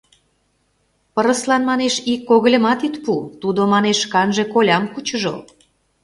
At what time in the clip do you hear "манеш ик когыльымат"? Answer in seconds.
1.69-2.79